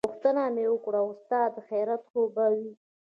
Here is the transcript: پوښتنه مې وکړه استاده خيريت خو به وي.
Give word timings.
پوښتنه 0.09 0.43
مې 0.55 0.65
وکړه 0.69 1.01
استاده 1.09 1.59
خيريت 1.67 2.01
خو 2.09 2.21
به 2.33 2.45
وي. 2.55 2.71